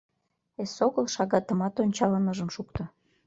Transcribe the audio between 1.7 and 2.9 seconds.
ончалын ыжым шукто.